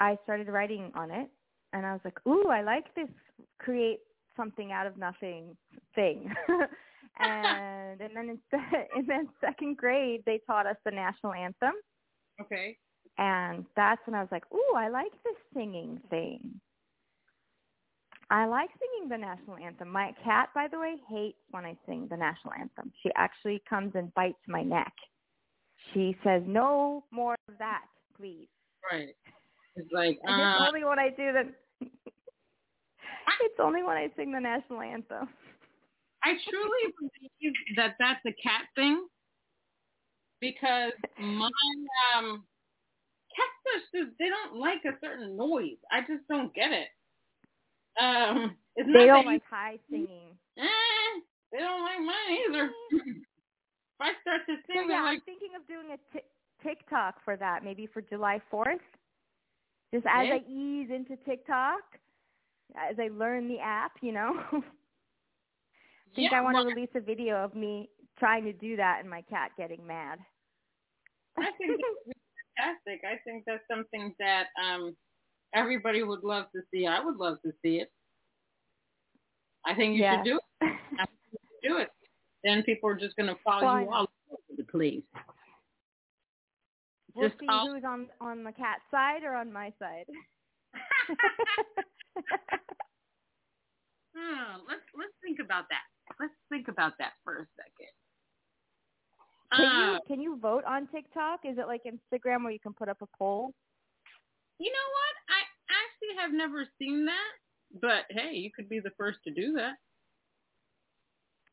[0.00, 1.28] I started writing on it.
[1.72, 3.08] And I was like, "Ooh, I like this
[3.58, 4.00] create
[4.36, 5.56] something out of nothing
[5.94, 6.32] thing."
[7.20, 8.38] and and then in,
[8.96, 11.74] and then second grade, they taught us the national anthem,
[12.40, 12.76] Okay.
[13.18, 16.60] and that's when I was like, "Ooh, I like this singing thing."
[18.30, 19.90] I like singing the national anthem.
[19.90, 22.92] My cat, by the way, hates when I sing the national anthem.
[23.02, 24.92] She actually comes and bites my neck.
[25.92, 28.48] She says, "No more of that, please."
[28.90, 29.16] Right.
[29.76, 31.52] It's like, And it's uh, only when I do the.
[33.40, 35.28] it's only when I sing the national anthem.
[36.22, 39.06] I truly believe that that's a cat thing
[40.40, 41.50] because my
[42.14, 42.44] um
[43.34, 45.78] cats are just they don't like a certain noise.
[45.90, 46.88] I just don't get it.
[47.98, 50.38] Um, it's not They don't like high singing.
[50.58, 51.20] eh,
[51.52, 52.70] they don't like mine either.
[52.90, 56.24] if I start to So sing, yeah, they're I'm like, thinking of doing a t-
[56.62, 58.80] TikTok for that, maybe for July 4th.
[59.92, 60.30] Just as Yeah.
[60.30, 61.82] I ease into TikTok,
[62.76, 64.34] as I learn the app, you know.
[64.52, 64.62] I
[66.14, 68.98] think yeah, I want well, to release a video of me trying to do that
[69.00, 70.18] and my cat getting mad.
[71.38, 72.18] I think it's
[72.56, 73.02] fantastic.
[73.04, 74.96] I think that's something that um
[75.54, 76.86] everybody would love to see.
[76.86, 77.90] I would love to see it.
[79.66, 80.16] I think you Yeah.
[80.18, 80.44] should do it.
[80.62, 81.88] I think you should do it.
[82.44, 85.02] Then people are just going to follow Why you all over the place.
[87.14, 90.06] we'll Just see all- who's on on the cat side or on my side.
[94.16, 95.82] Hmm, let's let's think about that.
[96.18, 97.94] Let's think about that for a second.
[99.54, 101.40] can Uh, you can you vote on TikTok?
[101.44, 103.52] Is it like Instagram where you can put up a poll?
[104.58, 105.09] you know what?
[106.18, 109.74] Have never seen that, but hey, you could be the first to do that.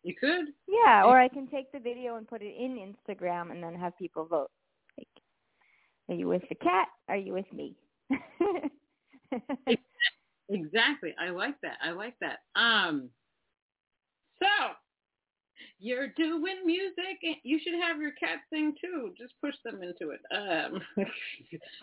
[0.04, 0.46] You could.
[0.68, 3.98] Yeah, or I can take the video and put it in Instagram and then have
[3.98, 4.52] people vote.
[4.98, 5.08] Like,
[6.10, 6.88] are you with the cat?
[7.10, 7.76] Are you with me?
[10.50, 11.14] Exactly.
[11.20, 11.78] I like that.
[11.84, 12.40] I like that.
[12.56, 13.10] Um
[14.40, 14.48] so
[15.80, 19.14] you're doing music and you should have your cat sing too.
[19.18, 20.22] Just push them into it.
[20.32, 20.82] Um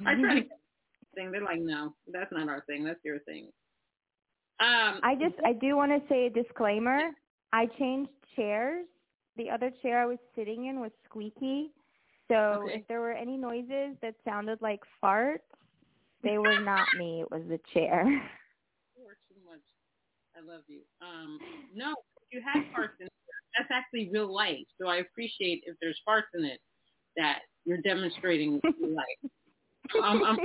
[0.07, 0.47] I try to
[1.15, 1.31] sing.
[1.31, 2.85] They're like, no, that's not our thing.
[2.85, 3.51] That's your thing.
[4.61, 7.11] Um I just I do want to say a disclaimer.
[7.53, 8.87] I changed chairs.
[9.37, 11.71] The other chair I was sitting in was squeaky.
[12.29, 12.79] So Okay.
[12.79, 15.41] if there were any noises that sounded like farts,
[16.23, 17.21] they were not me.
[17.21, 18.05] It was the chair.
[18.97, 19.61] you are too much.
[20.37, 20.81] I love you.
[21.01, 21.39] Um
[21.75, 21.95] no,
[22.31, 23.13] you have farts in it.
[23.57, 24.65] That's actually real life.
[24.81, 26.61] So I appreciate if there's farts in it
[27.17, 29.31] that you're demonstrating real life.
[30.03, 30.39] Um, I'm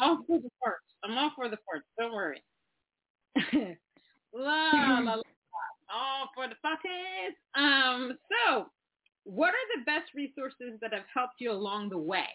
[0.00, 0.84] all for the parts.
[1.04, 1.86] I'm all for the parts.
[1.98, 2.42] Don't worry.
[4.34, 5.22] la, la, la.
[5.92, 7.36] All for the parties.
[7.54, 8.66] Um, so,
[9.24, 12.26] what are the best resources that have helped you along the way?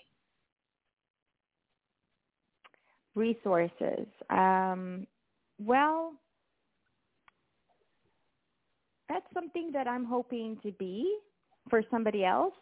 [3.16, 4.08] Resources.
[4.30, 5.06] Um,
[5.60, 6.14] well,
[9.10, 11.14] that's something that I'm hoping to be
[11.70, 12.54] for somebody else.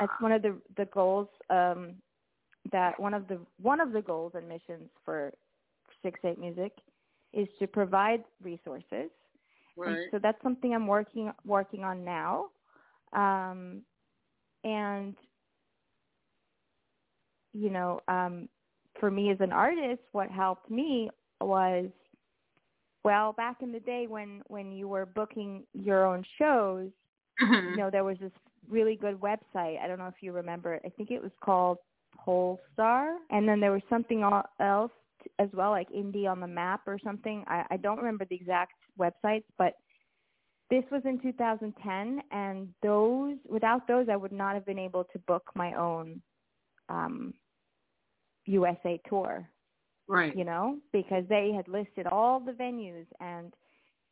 [0.00, 1.96] That's one of the the goals um,
[2.70, 5.32] that one of the one of the goals and missions for
[6.02, 6.72] Six Eight Music
[7.32, 9.10] is to provide resources.
[9.76, 9.88] Right.
[9.88, 12.46] And so that's something I'm working working on now.
[13.12, 13.82] Um,
[14.64, 15.16] and
[17.52, 18.48] you know, um,
[18.98, 21.86] for me as an artist, what helped me was
[23.04, 26.90] well, back in the day when when you were booking your own shows,
[27.40, 27.70] Mhm.
[27.72, 28.32] you know, there was this
[28.68, 29.80] really good website.
[29.80, 30.82] I don't know if you remember it.
[30.84, 31.78] I think it was called
[32.18, 34.22] Pollstar, and then there was something
[34.60, 34.90] else
[35.38, 37.44] as well, like Indie on the Move or something.
[37.46, 39.74] I, I don't remember the exact websites, but
[40.70, 45.18] this was in 2010, and those without those, I would not have been able to
[45.20, 46.20] book my own
[46.88, 47.34] um,
[48.46, 49.48] USA tour
[50.08, 50.36] Right.
[50.36, 53.54] you know, because they had listed all the venues and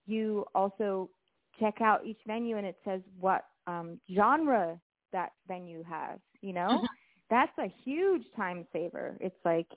[0.06, 1.10] you also
[1.58, 4.80] check out each venue and it says what um genre
[5.12, 6.82] that venue has, you know?
[7.30, 9.16] That's a huge time saver.
[9.20, 9.68] It's like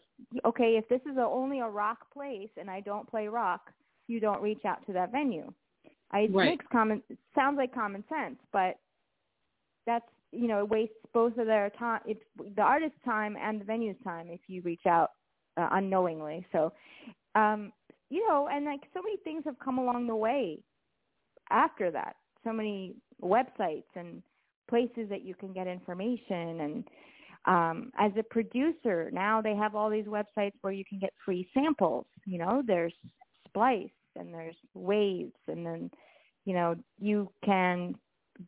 [0.46, 3.72] okay, if this is a, only a rock place and I don't play rock,
[4.08, 5.54] you don't reach out to that venue.
[6.12, 6.50] I it Right.
[6.50, 8.76] makes common it sounds like common sense, but
[9.86, 12.24] that's you know, it wastes both of their time it's
[12.56, 15.12] the artist's time and the venue's time if you reach out
[15.58, 16.46] uh, unknowingly.
[16.52, 16.74] So,
[17.36, 17.72] um,
[18.10, 20.60] you know, and like so many things have come along the way
[21.52, 22.16] after that.
[22.44, 24.24] So many websites and
[24.70, 26.84] places that you can get information and
[27.46, 31.48] um as a producer now they have all these websites where you can get free
[31.54, 32.06] samples.
[32.26, 32.94] You know there's
[33.48, 35.92] splice and there's waves and then
[36.46, 37.96] you know you can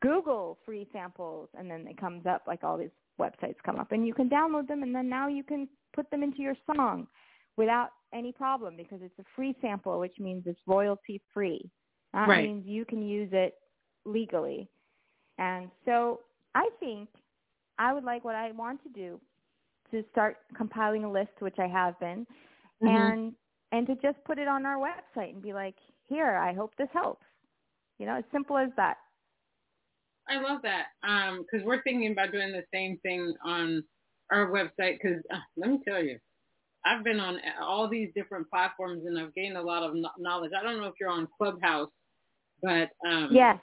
[0.02, 4.06] google free samples and then it comes up like all these websites come up and
[4.08, 7.08] you can download them and then now you can put them into your song
[7.58, 11.70] without any problem because it's a free sample which means it's royalty free
[12.14, 12.48] that Right.
[12.48, 13.56] means you can use it
[14.06, 14.70] legally.
[15.38, 16.22] And so
[16.56, 17.10] i think
[17.80, 19.20] i would like what i want to do
[19.92, 22.28] to start compiling a list which i have been
[22.84, 23.14] Mhm.
[23.14, 23.36] and
[23.72, 25.76] and to just put it on our website and be like
[26.08, 27.26] here i hope this helps
[28.00, 28.98] you know as simple as that
[30.30, 33.84] I love that because we're thinking about doing the same thing on
[34.32, 34.98] our website.
[35.02, 36.20] Because uh, let me tell you,
[36.86, 40.52] I've been on all these different platforms and I've gained a lot of knowledge.
[40.60, 41.92] I don't know if you're on Clubhouse,
[42.64, 43.58] but um, yes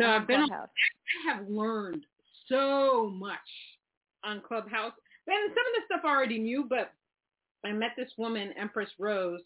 [0.00, 2.04] So I've been on, I have learned
[2.48, 3.38] so much
[4.24, 4.92] on Clubhouse.
[5.26, 6.92] And some of the stuff I already knew, but
[7.64, 9.40] I met this woman, Empress Rose.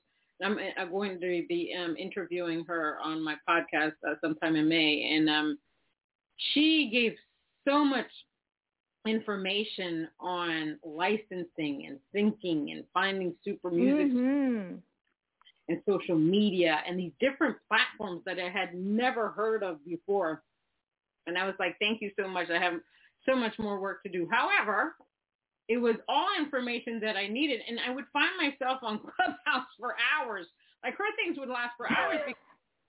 [0.45, 5.15] I'm, I'm going to be um, interviewing her on my podcast uh, sometime in May,
[5.17, 5.59] and um,
[6.53, 7.15] she gave
[7.69, 8.07] so much
[9.07, 14.79] information on licensing and syncing and finding super music Mhm.
[15.69, 20.43] and social media and these different platforms that I had never heard of before.
[21.27, 22.49] And I was like, thank you so much.
[22.51, 22.75] I have
[23.29, 24.29] so much more work to do.
[24.31, 24.95] However,
[25.69, 27.61] it was all information that I needed.
[27.69, 30.47] And I would find myself on Clubhouse for hours.
[30.85, 32.41] Like her things would last for hours because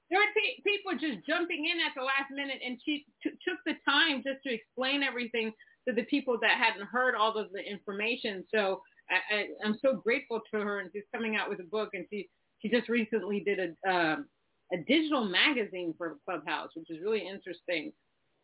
[0.10, 3.60] there were pe- people just jumping in at the last minute and she t- took
[3.66, 5.52] the time just to explain everything
[5.88, 8.44] to the people that hadn't heard all of the information.
[8.54, 11.90] So I, I, I'm so grateful to her and she's coming out with a book
[11.94, 12.30] and she
[12.62, 14.26] she just recently did a um,
[14.74, 17.94] a digital magazine for Clubhouse, which is really interesting.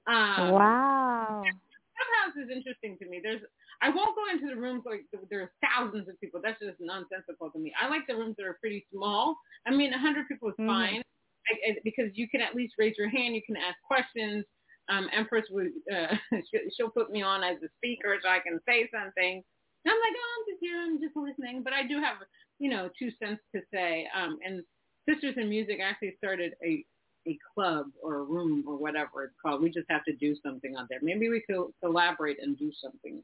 [0.09, 1.43] Um, wow.
[1.43, 3.21] Clubhouse is interesting to me.
[3.23, 3.41] There's
[3.81, 6.41] I won't go into the rooms like there are thousands of people.
[6.43, 7.73] That's just nonsensical to me.
[7.81, 9.37] I like the rooms that are pretty small.
[9.67, 10.67] I mean, a hundred people is Mhm.
[10.67, 11.03] fine
[11.49, 13.35] I, I, because you can at least raise your hand.
[13.35, 14.45] You can ask questions.
[14.89, 16.15] Um, Empress would uh,
[16.51, 19.43] she, she'll put me on as a speaker so I can say something.
[19.85, 20.81] And I'm like, oh, I'm just here.
[20.81, 21.63] I'm just listening.
[21.63, 22.17] But I do have
[22.59, 24.07] you know two cents to say.
[24.15, 24.63] Um, and
[25.07, 26.85] Sisters in Music actually started a
[27.27, 29.61] a club or a room or whatever it's called.
[29.61, 30.99] We just have to do something on there.
[31.01, 33.23] Maybe we could collaborate and do something.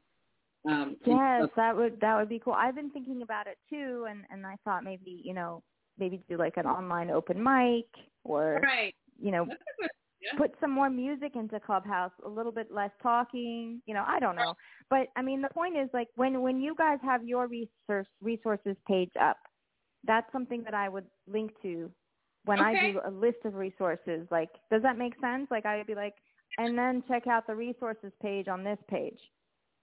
[0.68, 2.54] Um, and Yes, that would that would be cool.
[2.54, 5.62] I've been thinking about it too, and and I thought maybe you know
[5.98, 7.86] maybe do like an online open mic
[8.24, 8.94] or Right.
[9.20, 10.38] you know That's a good idea.
[10.38, 13.80] put some more music into Clubhouse, a little bit less talking.
[13.86, 14.54] You know, I don't know,
[14.90, 18.76] but I mean the point is like when when you guys have your resource resources
[18.88, 19.36] page up,
[20.04, 21.90] that's something that I would link to
[22.46, 24.26] when I do a list of resources.
[24.30, 25.48] Like, does that make sense?
[25.50, 26.14] Like I would be like,
[26.58, 29.18] and then check out the resources page on this page.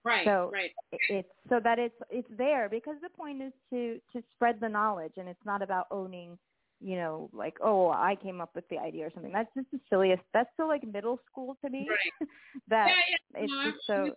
[0.04, 0.26] Right.
[0.26, 0.70] So right.
[1.08, 5.14] it's so that it's it's there because the point is to to spread the knowledge
[5.16, 6.36] and it's not about owning
[6.80, 9.78] you know like oh i came up with the idea or something that's just the
[9.88, 12.28] silliest that's still like middle school to me Right.
[12.68, 13.42] that yeah, yeah.
[13.44, 14.12] it's no, I'm just so with.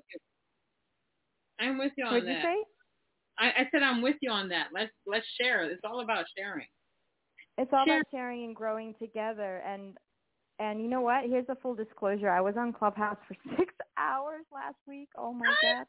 [1.60, 2.38] I'm with you on what did that.
[2.38, 2.64] you say
[3.40, 4.68] I, I said I'm with you on that.
[4.74, 5.64] Let's let's share.
[5.70, 6.66] It's all about sharing.
[7.58, 9.98] It's all Share- about sharing and growing together and
[10.60, 14.46] and you know what here's a full disclosure i was on clubhouse for six hours
[14.52, 15.86] last week oh my god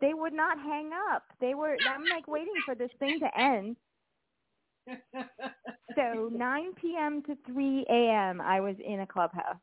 [0.00, 1.24] they would not hang up.
[1.40, 1.76] They were.
[1.94, 3.76] I'm like waiting for this thing to end.
[5.96, 7.20] So 9 p.m.
[7.24, 8.40] to 3 a.m.
[8.40, 9.56] I was in a clubhouse.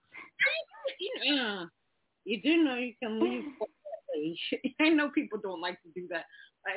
[1.00, 1.66] you,
[2.26, 3.46] you do know you can leave.
[4.82, 6.26] I know people don't like to do that,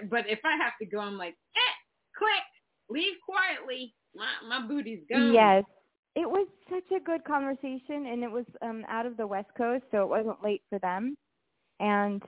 [0.09, 1.75] but if I have to go, I'm like, eh,
[2.17, 2.31] click,
[2.91, 3.95] leave quietly.
[4.15, 5.33] My my booty's gone.
[5.33, 5.65] Yes.
[6.17, 9.85] It was such a good conversation and it was um out of the West Coast,
[9.91, 11.17] so it wasn't late for them.
[11.81, 12.23] And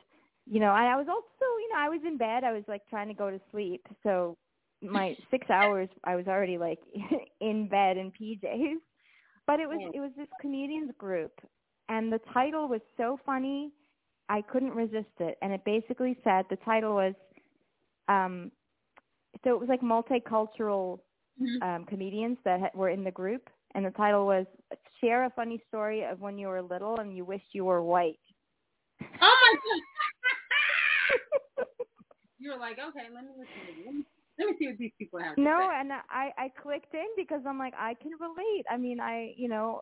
[0.47, 2.45] you know, I, I was also, you know, I was in bed.
[2.45, 3.87] I was like trying to go to sleep.
[4.03, 4.37] So
[4.83, 6.81] my 6 hours I was already like
[7.41, 8.77] in bed in PJs.
[9.47, 11.33] But it was it was this comedians group
[11.89, 13.73] and the title was so funny.
[14.29, 15.39] I couldn't resist it.
[15.43, 17.15] And it basically said the title was
[18.09, 18.53] um
[19.45, 21.01] so it was like multicultural
[21.41, 21.63] Mhm.
[21.63, 24.47] um, comedians that ha- were in the group, and the title was
[25.01, 28.21] "Share a Funny Story of When You Were Little and You Wished You Were White."
[29.01, 29.55] Oh my
[31.57, 31.67] god!
[32.39, 33.85] you were like, okay, let me listen to you.
[33.87, 34.05] Let me,
[34.39, 35.81] let me see what these people have to no, say.
[35.81, 38.65] and I I clicked in because I'm like I can relate.
[38.71, 39.81] I mean, I you know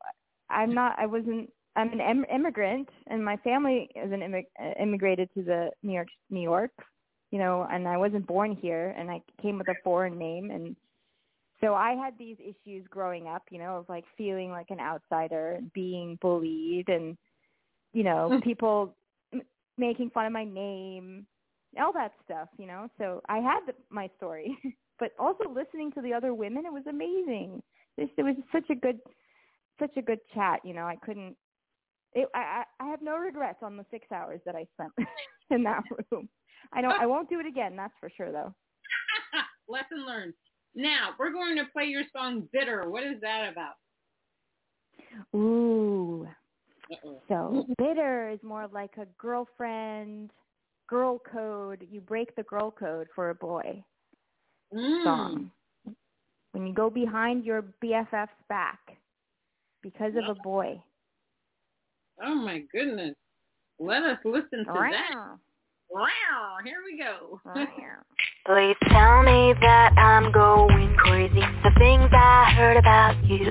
[0.51, 5.31] I'm not I wasn't I'm an em- immigrant, and my family is an uh, immigrated
[5.35, 6.73] to the New York New York,
[7.31, 10.75] you know, and I wasn't born here, and I came with a foreign name, and
[11.61, 15.53] so I had these issues growing up, you know, of like feeling like an outsider
[15.53, 17.17] and being bullied, and
[17.93, 18.43] you know, Mm.
[18.43, 18.97] people
[19.33, 19.43] m-
[19.77, 21.27] making fun of my name,
[21.79, 22.89] all that stuff, you know.
[22.99, 24.57] So I had the, my story,
[24.99, 27.63] but also listening to the other women, it was amazing.
[27.97, 29.01] This it was such a good,
[29.79, 30.61] such a good chat.
[30.65, 31.37] You know, I couldn't.
[32.13, 34.93] It, I I I have no regrets on the six hours that I spent
[35.51, 36.29] in that room.
[36.73, 36.93] I don't.
[37.01, 37.77] I won't do it again.
[37.77, 38.55] That's for sure, though.
[39.69, 40.35] Lesson learned.
[40.75, 43.75] Now we're going to play your song "Bitter." What is that about?
[45.35, 46.29] Ooh.
[46.93, 47.23] Uh-oh.
[47.29, 50.31] So bitter is more like a girlfriend,
[50.89, 51.87] girl code.
[51.91, 53.85] You break the girl code for a boy
[54.73, 55.05] Mm.
[55.05, 55.51] song.
[56.53, 58.79] When you go behind your BFF's back
[59.83, 60.83] because of a boy.
[62.23, 63.17] Oh my goodness!
[63.79, 65.39] Let us listen to that.
[65.93, 66.01] Wow.
[66.01, 66.57] Wow!
[66.65, 67.41] Here we go.
[68.47, 71.41] Please tell me that I'm going crazy.
[71.65, 73.51] The things I heard about you.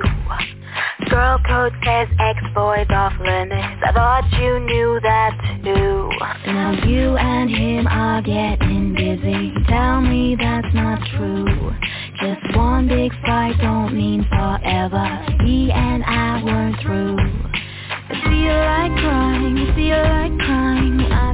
[1.09, 3.83] Girl code says ex-boys off limits.
[3.83, 6.09] I thought you knew that too.
[6.47, 9.53] Now you and him are getting busy.
[9.67, 11.73] Tell me that's not true.
[12.21, 15.25] Just one big fight don't mean forever.
[15.43, 17.17] He and I were through.
[18.09, 21.28] I feel like crying, I feel like crying I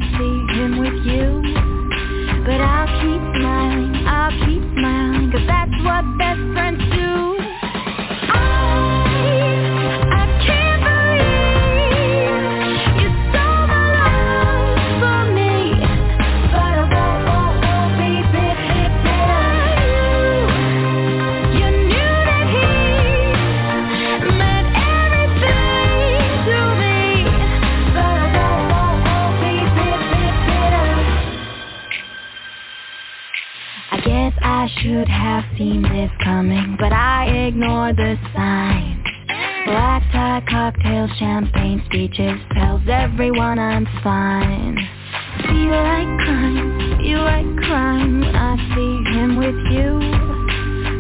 [0.80, 1.41] with you.
[2.45, 7.05] But I'll keep smiling, I'll keep smiling, cause that's what best friends do.
[34.66, 39.05] I should have seen this coming, but I ignored the signs.
[39.68, 44.76] Black tie cocktails, champagne speeches tells everyone I'm fine.
[45.43, 50.01] Feel like crime, feel like crime I see him with you.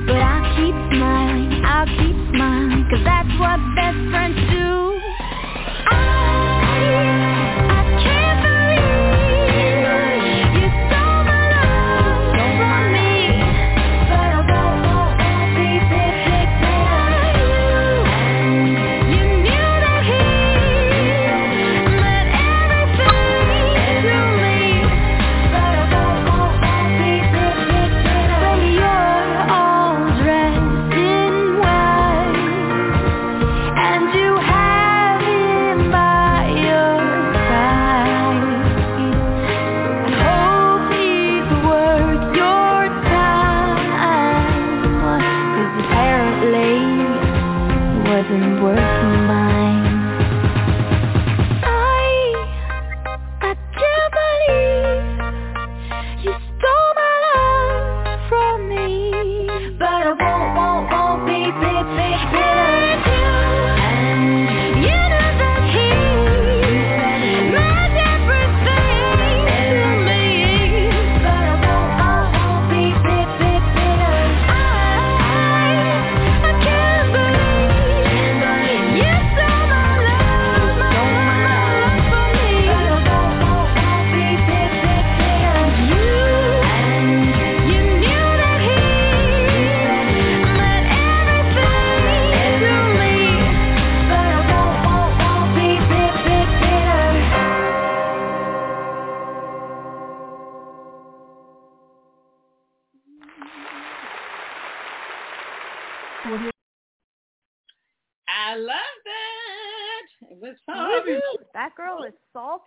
[0.05, 4.84] But I'll keep smiling, I'll keep smiling, cause that's what best friends do.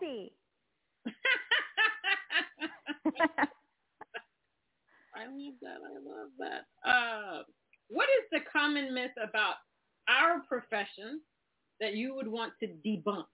[5.14, 5.78] I love that.
[5.84, 6.88] I love that.
[6.88, 7.42] Uh,
[7.88, 9.54] what is the common myth about
[10.09, 11.20] our profession
[11.80, 13.26] that you would want to debunk?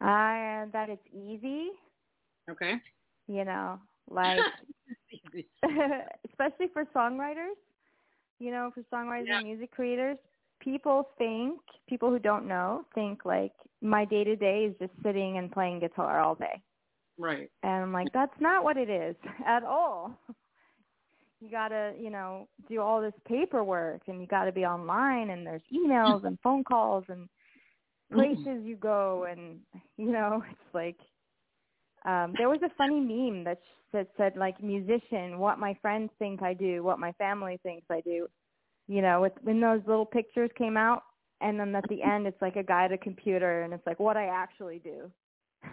[0.00, 1.68] Uh, that it's easy,
[2.50, 2.80] Okay.
[3.26, 4.46] you know, like
[6.28, 7.56] especially for songwriters,
[8.38, 9.30] you know, for songwriters Yeah.
[9.30, 10.16] and music creators,
[10.66, 15.38] people think, people who don't know, think like my day to day is just sitting
[15.38, 16.60] and playing guitar all day.
[17.18, 17.48] right.
[17.62, 19.14] And I'm like, that's not what it is
[19.46, 20.18] at all.
[21.40, 25.62] You gotta, you know, do all this paperwork and you gotta be online and there's
[25.72, 27.28] emails and phone calls and
[28.12, 29.60] places you go and
[29.96, 30.96] you know, it's like
[32.04, 33.60] um there was a funny meme that
[33.92, 38.00] that said like musician, what my friends think I do, what my family thinks I
[38.00, 38.26] do.
[38.88, 41.02] You know, with when those little pictures came out
[41.40, 43.98] and then at the end it's like a guy at a computer and it's like
[44.00, 45.10] what I actually do.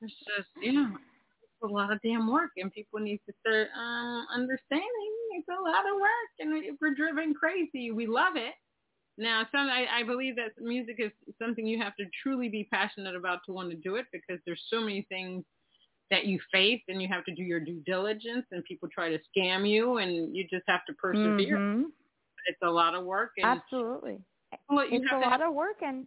[0.00, 0.96] It's just, you know,
[1.42, 5.62] it's a lot of damn work, and people need to start um, understanding it's a
[5.62, 7.90] lot of work, and we- we're driven crazy.
[7.90, 8.54] We love it.
[9.18, 13.14] Now, some I, I believe that music is something you have to truly be passionate
[13.14, 15.44] about to want to do it because there's so many things
[16.12, 19.18] that you face, and you have to do your due diligence, and people try to
[19.36, 21.58] scam you, and you just have to persevere.
[21.58, 21.90] Mhm.
[22.46, 24.22] It's a lot of work, and Absolutely.
[24.52, 26.06] It's a lot have- of work and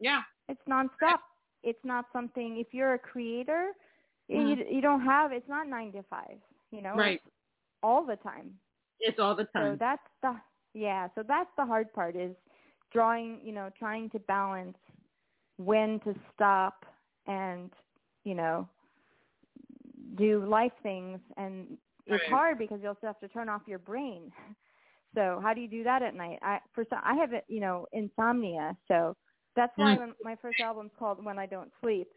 [0.00, 1.20] yeah, it's nonstop.
[1.62, 3.72] It's not something if you're a creator,
[4.28, 4.72] you Mhm.
[4.74, 6.40] you don't have it's not 9 to 5,
[6.70, 6.94] you know?
[6.96, 7.22] Right.
[7.82, 8.58] All the time.
[9.00, 9.72] it's all the time.
[9.72, 10.40] So that's the
[10.74, 12.34] yeah, so that's the hard part is
[12.92, 14.78] drawing, you know, trying to balance
[15.58, 16.84] when to stop
[17.26, 17.70] and,
[18.24, 18.68] you know,
[20.16, 22.30] do life things and it's Right.
[22.30, 24.32] hard because you also have to turn off your brain.
[25.14, 26.38] So how do you do that at night?
[26.42, 29.16] I for some, I have you know insomnia, so
[29.54, 30.12] that's why Mm.
[30.22, 32.08] my first album's called When I Don't Sleep.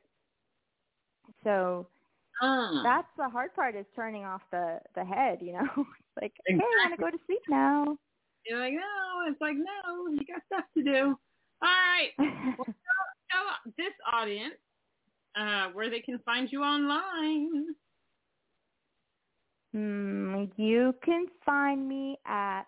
[1.46, 1.88] So
[2.42, 2.82] Ah.
[2.84, 5.68] that's the hard part is turning off the the head, you know.
[5.78, 7.98] It's like, hey, I want to go to sleep now.
[8.46, 9.32] You're like, no.
[9.32, 11.18] It's like, no, you got stuff to do.
[11.62, 12.10] All right.
[13.32, 14.56] Tell this audience
[15.38, 17.68] uh, where they can find you online.
[19.74, 22.64] Hmm, you can find me at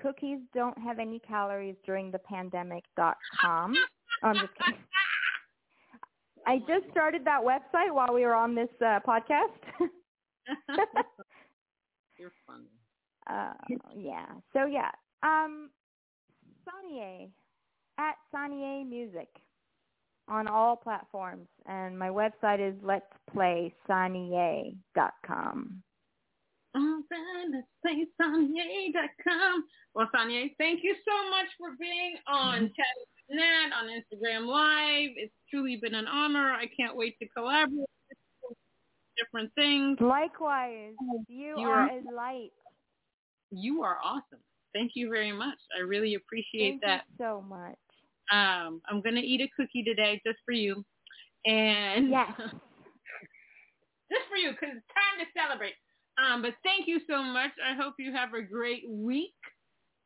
[0.00, 3.74] cookies don't have any calories during the pandemic dot com.
[4.22, 4.80] Oh, I'm just kidding.
[6.46, 9.62] I just started that website while we were on this uh, podcast.
[12.18, 12.68] You're funny.
[13.30, 13.52] uh,
[13.96, 14.26] yeah.
[14.52, 14.90] So yeah.
[15.22, 15.70] Um,
[17.98, 19.28] at Saniyé Music
[20.28, 25.14] on all platforms, and my website is let's play dot
[26.74, 27.02] Oh,
[27.52, 29.64] let's play Saniye.com.
[29.94, 35.10] Well, Sonya, thank you so much for being on Chatting with Nat on Instagram Live.
[35.16, 36.52] It's truly been an honor.
[36.52, 37.76] I can't wait to collaborate
[38.48, 38.56] with
[39.18, 39.98] different things.
[40.00, 40.94] Likewise,
[41.28, 42.52] you, You are are- a light.
[43.50, 44.40] You are awesome.
[44.72, 45.58] Thank you very much.
[45.76, 47.04] I really appreciate Thank that.
[47.10, 47.76] you so much.
[48.30, 50.82] Um, I'm gonna eat a cookie today just for you,
[51.44, 52.30] and Yes.
[52.38, 55.74] just for you because it's time to celebrate.
[56.22, 57.50] Um, but thank you so much.
[57.66, 59.34] I hope you have a great week.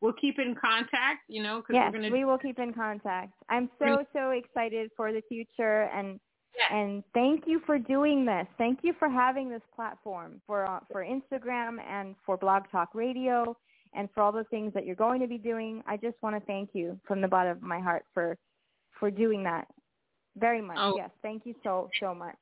[0.00, 2.12] We'll keep in contact, you know, because yes, we're gonna.
[2.12, 3.32] we will keep in contact.
[3.48, 6.20] I'm so so excited for the future and
[6.58, 6.70] Yes.
[6.72, 8.46] and thank you for doing this.
[8.56, 13.54] Thank you for having this platform for uh, for Instagram and for Blog Talk Radio
[13.94, 15.82] and for all the things that you're going to be doing.
[15.86, 18.38] I just want to thank you from the bottom of my heart for
[18.98, 19.66] for doing that.
[20.36, 20.78] Very much.
[20.80, 20.94] Oh.
[20.96, 21.10] Yes.
[21.22, 22.36] Thank you so so much.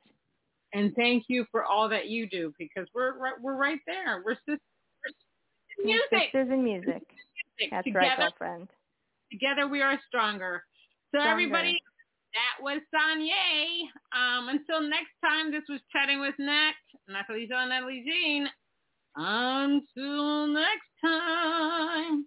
[0.74, 4.22] And thank you for all that you do because we're right, we're right there.
[4.24, 4.60] We're sisters.
[5.78, 6.86] We're Music, Sisters in music.
[6.86, 7.02] music.
[7.70, 8.68] That's together, right, girlfriend.
[9.30, 10.62] together we are stronger.
[11.12, 11.30] So Stronger.
[11.30, 11.78] everybody,
[12.34, 13.82] that was Saniyé.
[14.16, 16.72] Um, until next time, this was chatting with Nat,
[17.08, 18.48] Natalie John, Natalie Jean.
[19.16, 22.26] Until next time.